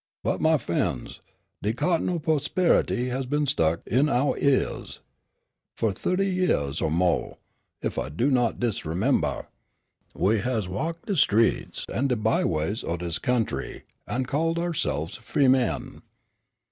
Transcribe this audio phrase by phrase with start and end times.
[0.23, 1.21] But, my f'en's,
[1.61, 4.97] de cotton o' p'ospe'ity has been stuck in ouah eahs.
[5.77, 7.37] Fu' thirty yeahs er mo',
[7.83, 9.45] ef I do not disremember,
[10.15, 15.19] we has walked de streets an' de by ways o' dis country an' called ouahse'ves
[15.19, 16.01] f'eemen.